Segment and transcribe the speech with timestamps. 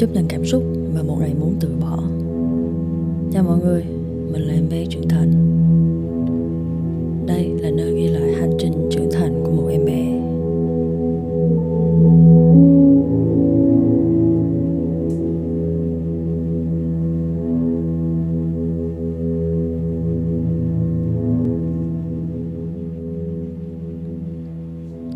[0.00, 0.62] chấp nhận cảm xúc
[0.94, 2.02] và một ngày muốn từ bỏ.
[3.32, 3.84] Chào mọi người,
[4.32, 5.32] mình là em bé trưởng thành.
[7.26, 10.20] Đây là nơi ghi lại hành trình trưởng thành của một em bé.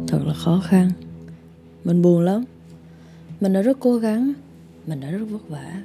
[0.09, 0.91] Thật là khó khăn.
[1.85, 2.45] Mình buồn lắm.
[3.41, 4.33] Mình đã rất cố gắng
[4.87, 5.83] mình đã rất vất vả.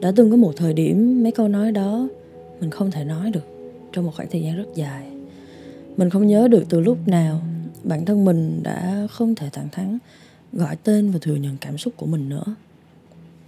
[0.00, 2.08] Đã từng có một thời điểm mấy câu nói đó
[2.60, 3.44] mình không thể nói được
[3.92, 5.06] trong một khoảng thời gian rất dài.
[5.96, 7.42] Mình không nhớ được từ lúc nào
[7.84, 9.98] bản thân mình đã không thể thẳng thắn
[10.52, 12.44] gọi tên và thừa nhận cảm xúc của mình nữa.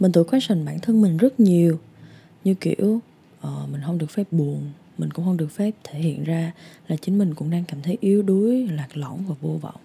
[0.01, 1.79] Mình tự question bản thân mình rất nhiều
[2.45, 3.01] như kiểu
[3.47, 4.61] uh, mình không được phép buồn
[4.99, 6.53] mình cũng không được phép thể hiện ra
[6.89, 9.81] là chính mình cũng đang cảm thấy yếu đuối lạc lõng và vô vọng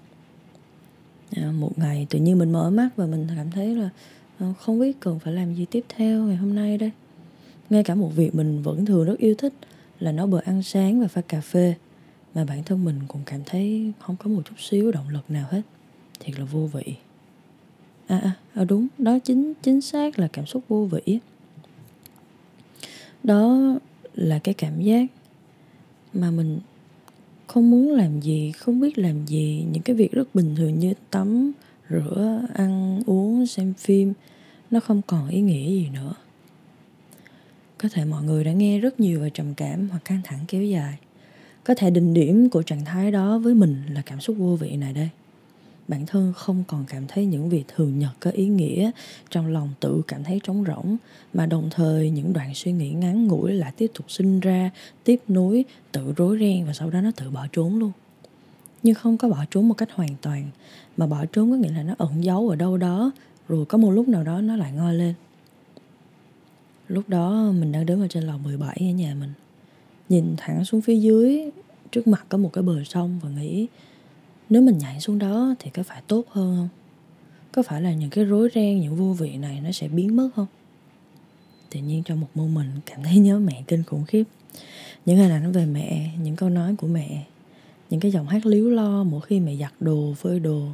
[1.31, 3.89] à, một ngày tự nhiên mình mở mắt và mình cảm thấy là
[4.39, 6.91] à, không biết cần phải làm gì tiếp theo ngày hôm nay đây.
[7.69, 9.53] Ngay cả một việc mình vẫn thường rất yêu thích
[9.99, 11.75] là nấu bữa ăn sáng và pha cà phê
[12.35, 15.47] mà bản thân mình cũng cảm thấy không có một chút xíu động lực nào
[15.51, 15.61] hết.
[16.19, 16.95] Thiệt là vô vị.
[18.07, 21.19] À, à, à đúng đó chính chính xác là cảm xúc vô vị
[23.23, 23.57] đó
[24.13, 25.05] là cái cảm giác
[26.13, 26.59] mà mình
[27.53, 29.65] không muốn làm gì, không biết làm gì.
[29.71, 31.51] Những cái việc rất bình thường như tắm,
[31.89, 34.13] rửa, ăn, uống, xem phim,
[34.71, 36.13] nó không còn ý nghĩa gì nữa.
[37.77, 40.63] Có thể mọi người đã nghe rất nhiều về trầm cảm hoặc căng thẳng kéo
[40.63, 40.97] dài.
[41.63, 44.75] Có thể đỉnh điểm của trạng thái đó với mình là cảm xúc vô vị
[44.75, 45.09] này đây
[45.87, 48.91] bản thân không còn cảm thấy những việc thường nhật có ý nghĩa
[49.29, 50.97] trong lòng tự cảm thấy trống rỗng,
[51.33, 54.69] mà đồng thời những đoạn suy nghĩ ngắn ngủi lại tiếp tục sinh ra,
[55.03, 57.91] tiếp nối, tự rối ren và sau đó nó tự bỏ trốn luôn.
[58.83, 60.49] Nhưng không có bỏ trốn một cách hoàn toàn,
[60.97, 63.11] mà bỏ trốn có nghĩa là nó ẩn giấu ở đâu đó,
[63.47, 65.13] rồi có một lúc nào đó nó lại ngoi lên.
[66.87, 69.33] Lúc đó mình đang đứng ở trên lầu 17 ở nhà mình,
[70.09, 71.49] nhìn thẳng xuống phía dưới,
[71.91, 73.67] trước mặt có một cái bờ sông và nghĩ
[74.49, 76.69] nếu mình nhảy xuống đó thì có phải tốt hơn không?
[77.51, 80.29] Có phải là những cái rối ren, những vô vị này nó sẽ biến mất
[80.35, 80.47] không?
[81.69, 84.23] Tự nhiên trong một moment cảm thấy nhớ mẹ kinh khủng khiếp.
[85.05, 87.23] Những hình ảnh về mẹ, những câu nói của mẹ,
[87.89, 90.67] những cái giọng hát líu lo mỗi khi mẹ giặt đồ, phơi đồ.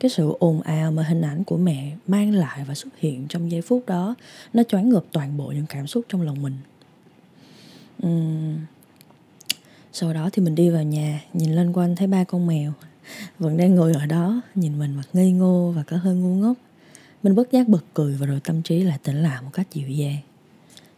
[0.00, 3.50] Cái sự ồn ào mà hình ảnh của mẹ mang lại và xuất hiện trong
[3.50, 4.14] giây phút đó,
[4.52, 6.56] nó choáng ngợp toàn bộ những cảm xúc trong lòng mình.
[8.06, 8.56] Uhm.
[9.92, 12.72] sau đó thì mình đi vào nhà, nhìn lên quanh thấy ba con mèo
[13.38, 16.56] vẫn đang ngồi ở đó nhìn mình mặt ngây ngô và có hơi ngu ngốc.
[17.22, 19.88] Mình bất giác bật cười và rồi tâm trí lại tỉnh lại một cách dịu
[19.88, 20.18] dàng.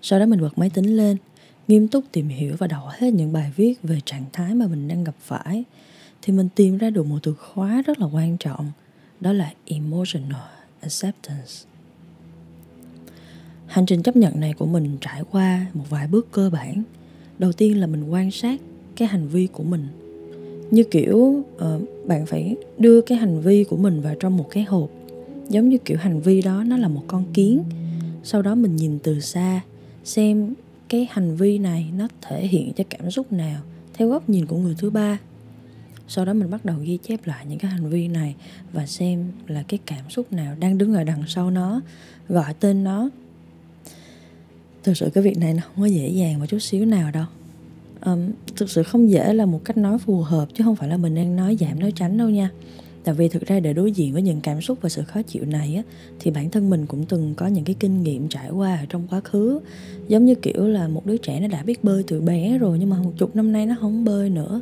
[0.03, 1.17] Sau đó mình bật máy tính lên
[1.69, 4.89] nghiêm túc tìm hiểu và đọc hết những bài viết về trạng thái mà mình
[4.89, 5.65] đang gặp phải.
[6.23, 8.73] Thì mình tìm ra được một từ khóa rất là quan trọng
[9.21, 10.43] đó là emotional
[10.81, 11.53] acceptance.
[13.67, 16.83] Hành trình chấp nhận này của mình trải qua một vài bước cơ bản.
[17.39, 18.61] Đầu tiên là mình quan sát
[18.97, 19.89] cái hành vi của mình.
[20.71, 24.65] Như kiểu uh, bạn phải đưa cái hành vi của mình vào trong một cái
[24.65, 24.91] hộp.
[25.49, 27.63] Giống như kiểu hành vi đó, nó là một con kiến.
[28.23, 29.61] Sau đó mình nhìn từ xa,
[30.05, 30.55] xem
[30.89, 33.61] cái hành vi này nó thể hiện cho cảm xúc nào,
[33.95, 35.19] theo góc nhìn của người thứ ba.
[36.09, 38.35] Sau đó mình bắt đầu ghi chép lại những cái hành vi này
[38.73, 41.81] và xem là cái cảm xúc nào đang đứng ở đằng sau nó,
[42.29, 43.09] gọi tên nó.
[44.83, 47.27] Thực sự cái việc này nó không có dễ dàng một chút xíu nào đâu
[48.07, 50.97] um, thực sự không dễ là một cách nói phù hợp chứ không phải là
[50.97, 52.51] mình đang nói giảm nói tránh đâu nha.
[53.05, 55.45] Tại vì thực ra để đối diện với những cảm xúc và sự khó chịu
[55.45, 55.83] này á,
[56.21, 59.07] thì bản thân mình cũng từng có những cái kinh nghiệm trải qua ở trong
[59.11, 59.61] quá khứ.
[60.09, 62.91] Giống như kiểu là một đứa trẻ nó đã biết bơi từ bé rồi nhưng
[62.91, 64.61] mà một chục năm nay nó không bơi nữa.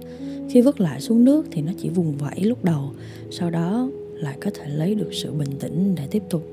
[0.50, 2.90] Khi vứt lại xuống nước thì nó chỉ vùng vẫy lúc đầu
[3.30, 6.48] sau đó lại có thể lấy được sự bình tĩnh để tiếp tục.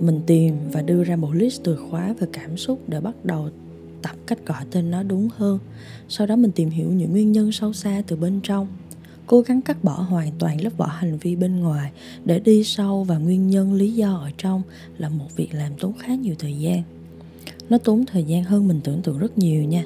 [0.00, 3.48] Mình tìm và đưa ra một list từ khóa về cảm xúc để bắt đầu
[4.04, 5.58] tập cách gọi tên nó đúng hơn.
[6.08, 8.66] Sau đó mình tìm hiểu những nguyên nhân sâu xa từ bên trong.
[9.26, 11.90] Cố gắng cắt bỏ hoàn toàn lớp vỏ hành vi bên ngoài
[12.24, 14.62] để đi sâu vào nguyên nhân lý do ở trong
[14.98, 16.82] là một việc làm tốn khá nhiều thời gian.
[17.68, 19.84] Nó tốn thời gian hơn mình tưởng tượng rất nhiều nha.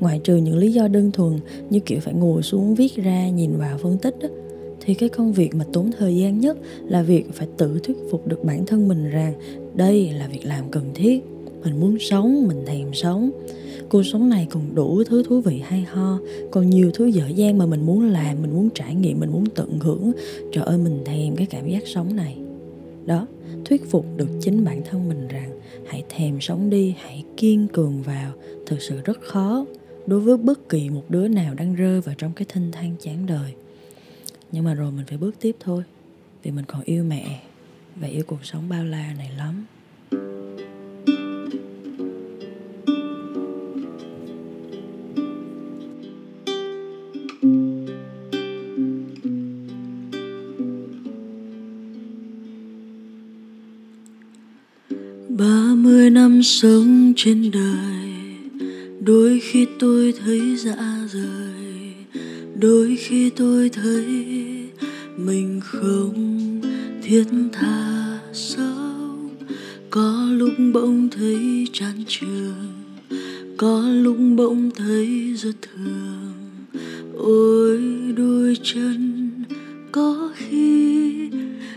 [0.00, 1.40] Ngoại trừ những lý do đơn thuần
[1.70, 4.28] như kiểu phải ngồi xuống viết ra nhìn vào phân tích đó,
[4.80, 8.26] thì cái công việc mà tốn thời gian nhất là việc phải tự thuyết phục
[8.26, 9.34] được bản thân mình rằng
[9.74, 11.24] đây là việc làm cần thiết
[11.64, 13.30] mình muốn sống, mình thèm sống.
[13.88, 16.18] Cuộc sống này còn đủ thứ thú vị hay ho.
[16.50, 19.44] Còn nhiều thứ dở dang mà mình muốn làm, mình muốn trải nghiệm, mình muốn
[19.54, 20.12] tận hưởng.
[20.52, 22.36] Trời ơi, mình thèm cái cảm giác sống này.
[23.06, 23.26] Đó,
[23.64, 28.02] thuyết phục được chính bản thân mình rằng hãy thèm sống đi, hãy kiên cường
[28.02, 28.32] vào.
[28.66, 29.66] Thực sự rất khó
[30.06, 33.26] đối với bất kỳ một đứa nào đang rơi vào trong cái thinh thang chán
[33.26, 33.52] đời.
[34.52, 35.82] Nhưng mà rồi mình phải bước tiếp thôi,
[36.42, 37.42] vì mình còn yêu mẹ
[37.96, 39.66] và yêu cuộc sống bao la này lắm.
[56.40, 58.12] Mươi sống trên đời.
[59.00, 61.94] Đôi khi tôi thấy dạ dã rời
[62.60, 64.04] đôi khi tôi thấy
[65.16, 66.60] mình không
[67.02, 69.28] thiết tha sống
[69.90, 72.72] có lúc bỗng thấy chán trường
[73.56, 76.32] có lúc bỗng thấy rất thường
[77.18, 77.80] ôi,
[78.16, 79.30] đôi chân
[79.92, 81.12] có khi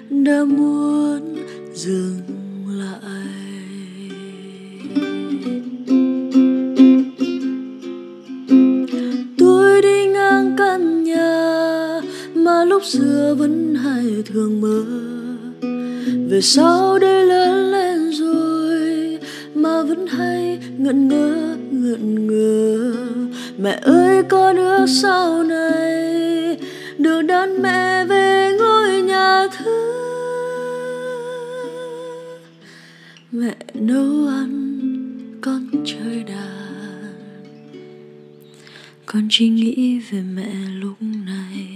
[0.09, 1.35] đã muốn
[1.73, 2.42] dừng.
[16.33, 19.19] Về sau đây lớn lên rồi
[19.55, 22.93] mà vẫn hay ngẩn ngơ ngẩn ngơ.
[23.57, 26.57] Mẹ ơi, có đứa sau này
[26.97, 29.93] được đón mẹ về ngôi nhà thứ
[33.31, 34.79] mẹ nấu ăn
[35.41, 37.13] con chơi đàn.
[39.05, 41.72] Con chỉ nghĩ về mẹ lúc này.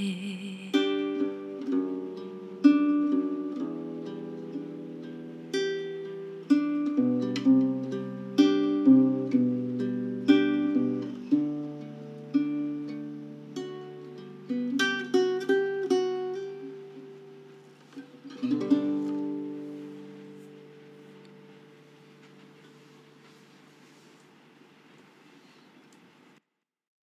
[14.50, 14.77] Mm-hmm.